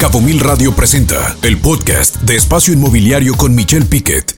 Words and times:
Cabo 0.00 0.22
Mil 0.22 0.40
Radio 0.40 0.72
presenta 0.74 1.36
el 1.42 1.58
podcast 1.58 2.22
de 2.22 2.34
Espacio 2.34 2.72
Inmobiliario 2.72 3.34
con 3.34 3.54
Michelle 3.54 3.84
Piquet. 3.84 4.34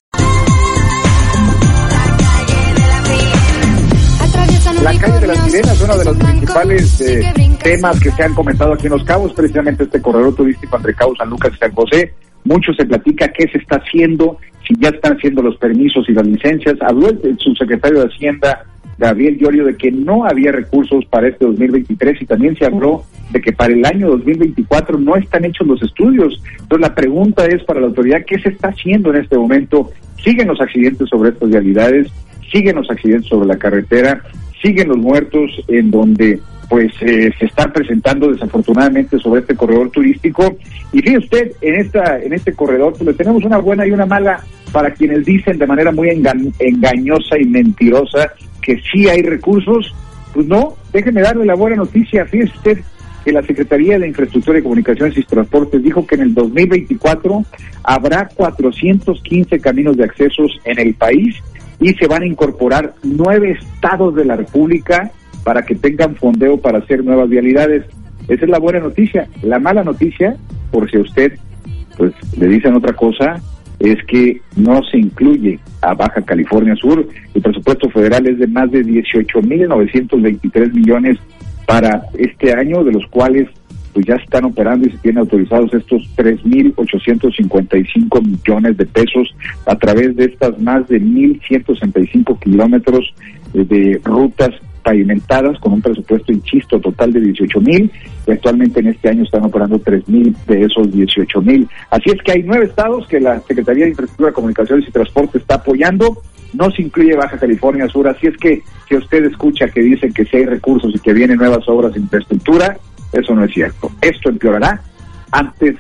La 4.82 4.98
calle 4.98 5.20
de 5.20 5.26
las 5.28 5.38
Sirenas 5.44 5.76
es 5.76 5.82
uno 5.82 5.96
de 5.98 6.04
los 6.04 6.16
principales 6.16 7.00
eh, 7.00 7.32
temas 7.62 8.00
que 8.00 8.10
se 8.10 8.24
han 8.24 8.34
comentado 8.34 8.72
aquí 8.72 8.86
en 8.86 8.92
Los 8.94 9.04
Cabos, 9.04 9.32
precisamente 9.34 9.84
este 9.84 10.02
corredor 10.02 10.34
turístico 10.34 10.76
entre 10.76 10.94
Cabo 10.94 11.14
San 11.14 11.30
Lucas 11.30 11.52
y 11.54 11.58
San 11.58 11.72
José. 11.72 12.12
Mucho 12.42 12.72
se 12.72 12.84
platica 12.84 13.28
qué 13.28 13.46
se 13.46 13.58
está 13.58 13.76
haciendo, 13.76 14.38
si 14.66 14.74
ya 14.80 14.88
están 14.88 15.16
haciendo 15.16 15.42
los 15.42 15.56
permisos 15.58 16.08
y 16.08 16.12
las 16.12 16.26
licencias. 16.26 16.74
Habló 16.80 17.08
el 17.08 17.38
subsecretario 17.38 18.00
de 18.00 18.12
Hacienda, 18.12 18.64
Gabriel 18.98 19.38
Llorio, 19.38 19.64
de 19.64 19.76
que 19.76 19.90
no 19.90 20.24
había 20.24 20.52
recursos 20.52 21.04
para 21.06 21.28
este 21.28 21.44
2023 21.44 22.22
y 22.22 22.26
también 22.26 22.56
se 22.56 22.66
habló 22.66 23.04
de 23.30 23.40
que 23.40 23.52
para 23.52 23.72
el 23.72 23.84
año 23.84 24.08
2024 24.10 24.98
no 24.98 25.16
están 25.16 25.44
hechos 25.44 25.66
los 25.66 25.82
estudios. 25.82 26.42
Entonces 26.52 26.88
la 26.88 26.94
pregunta 26.94 27.46
es 27.46 27.62
para 27.64 27.80
la 27.80 27.86
autoridad, 27.86 28.24
¿qué 28.26 28.38
se 28.38 28.50
está 28.50 28.68
haciendo 28.68 29.10
en 29.10 29.22
este 29.22 29.36
momento? 29.36 29.90
¿Siguen 30.22 30.48
los 30.48 30.60
accidentes 30.60 31.08
sobre 31.08 31.30
estas 31.30 31.50
realidades? 31.50 32.08
¿Siguen 32.52 32.76
los 32.76 32.90
accidentes 32.90 33.28
sobre 33.28 33.48
la 33.48 33.56
carretera? 33.56 34.22
¿Siguen 34.60 34.88
los 34.88 34.98
muertos 34.98 35.50
en 35.68 35.90
donde 35.90 36.38
pues 36.72 36.90
eh, 37.02 37.30
se 37.38 37.44
están 37.44 37.70
presentando 37.70 38.32
desafortunadamente 38.32 39.18
sobre 39.18 39.42
este 39.42 39.54
corredor 39.54 39.90
turístico. 39.90 40.56
Y 40.90 41.00
fíjese 41.00 41.18
usted, 41.18 41.52
en 41.60 41.74
esta 41.74 42.18
en 42.18 42.32
este 42.32 42.54
corredor 42.54 42.94
pues, 42.98 43.14
tenemos 43.14 43.44
una 43.44 43.58
buena 43.58 43.86
y 43.86 43.90
una 43.90 44.06
mala 44.06 44.42
para 44.72 44.90
quienes 44.94 45.26
dicen 45.26 45.58
de 45.58 45.66
manera 45.66 45.92
muy 45.92 46.08
engañosa 46.08 47.38
y 47.38 47.44
mentirosa 47.44 48.32
que 48.62 48.80
sí 48.90 49.08
hay 49.08 49.22
recursos, 49.22 49.94
pues 50.32 50.46
no, 50.46 50.76
déjeme 50.92 51.20
darle 51.20 51.44
la 51.44 51.54
buena 51.54 51.76
noticia. 51.76 52.24
Fíjese 52.24 52.56
usted 52.56 52.78
que 53.24 53.32
la 53.32 53.42
Secretaría 53.42 53.98
de 53.98 54.08
Infraestructura 54.08 54.58
y 54.58 54.62
Comunicaciones 54.62 55.16
y 55.16 55.22
Transportes 55.22 55.82
dijo 55.82 56.06
que 56.06 56.16
en 56.16 56.22
el 56.22 56.34
2024 56.34 57.44
habrá 57.84 58.28
415 58.34 59.60
caminos 59.60 59.96
de 59.96 60.04
accesos 60.04 60.58
en 60.64 60.78
el 60.78 60.94
país 60.94 61.36
y 61.80 61.92
se 61.94 62.06
van 62.06 62.22
a 62.22 62.26
incorporar 62.26 62.94
nueve 63.02 63.58
estados 63.60 64.14
de 64.14 64.24
la 64.24 64.36
República 64.36 65.10
para 65.44 65.62
que 65.62 65.74
tengan 65.74 66.14
fondeo 66.16 66.60
para 66.60 66.78
hacer 66.78 67.04
nuevas 67.04 67.28
vialidades. 67.28 67.84
Esa 68.28 68.44
es 68.44 68.50
la 68.50 68.58
buena 68.58 68.80
noticia. 68.80 69.28
La 69.42 69.58
mala 69.58 69.82
noticia, 69.82 70.36
por 70.70 70.90
si 70.90 70.96
a 70.96 71.00
usted 71.00 71.38
pues 71.96 72.14
le 72.38 72.48
dicen 72.48 72.74
otra 72.74 72.94
cosa, 72.94 73.40
es 73.82 74.02
que 74.04 74.40
no 74.56 74.82
se 74.84 74.96
incluye 74.98 75.58
a 75.80 75.94
Baja 75.94 76.22
California 76.22 76.76
Sur. 76.76 77.04
El 77.34 77.42
presupuesto 77.42 77.90
federal 77.90 78.28
es 78.28 78.38
de 78.38 78.46
más 78.46 78.70
de 78.70 78.84
18.923 78.84 80.72
millones 80.72 81.18
para 81.66 82.04
este 82.16 82.54
año, 82.54 82.84
de 82.84 82.92
los 82.92 83.04
cuales 83.08 83.48
pues 83.92 84.06
ya 84.06 84.14
están 84.14 84.44
operando 84.44 84.86
y 84.86 84.92
se 84.92 84.98
tienen 84.98 85.18
autorizados 85.18 85.74
estos 85.74 86.08
3.855 86.16 88.24
millones 88.24 88.76
de 88.76 88.86
pesos 88.86 89.34
a 89.66 89.74
través 89.76 90.14
de 90.16 90.26
estas 90.26 90.56
más 90.60 90.86
de 90.88 91.00
1.165 91.00 92.38
kilómetros 92.38 93.12
de 93.52 94.00
rutas 94.04 94.52
pavimentadas 94.82 95.58
con 95.60 95.74
un 95.74 95.82
presupuesto, 95.82 96.32
insisto, 96.32 96.80
total 96.80 97.12
de 97.12 97.20
18 97.20 97.60
mil 97.60 97.90
y 98.26 98.30
actualmente 98.30 98.80
en 98.80 98.88
este 98.88 99.08
año 99.08 99.24
están 99.24 99.44
operando 99.44 99.78
3 99.78 100.08
mil 100.08 100.36
de 100.46 100.64
esos 100.64 100.92
18 100.92 101.42
mil. 101.42 101.68
Así 101.90 102.10
es 102.10 102.22
que 102.22 102.32
hay 102.32 102.42
nueve 102.42 102.66
estados 102.66 103.06
que 103.06 103.20
la 103.20 103.40
Secretaría 103.40 103.84
de 103.84 103.90
Infraestructura, 103.90 104.32
Comunicaciones 104.32 104.88
y 104.88 104.92
Transporte 104.92 105.38
está 105.38 105.56
apoyando, 105.56 106.18
no 106.52 106.70
se 106.70 106.82
incluye 106.82 107.16
Baja 107.16 107.38
California 107.38 107.88
Sur, 107.88 108.08
así 108.08 108.26
es 108.26 108.36
que 108.36 108.62
si 108.88 108.96
usted 108.96 109.24
escucha 109.24 109.68
que 109.68 109.80
dicen 109.80 110.12
que 110.12 110.24
si 110.24 110.36
hay 110.36 110.46
recursos 110.46 110.92
y 110.94 110.98
que 110.98 111.12
vienen 111.12 111.38
nuevas 111.38 111.66
obras 111.68 111.94
de 111.94 112.00
infraestructura, 112.00 112.76
eso 113.12 113.34
no 113.34 113.44
es 113.44 113.52
cierto. 113.52 113.90
Esto 114.00 114.30
empeorará 114.30 114.80
antes 115.30 115.76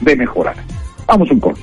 de 0.00 0.16
mejorar. 0.16 0.56
Vamos 1.06 1.30
un 1.30 1.40
corte. 1.40 1.62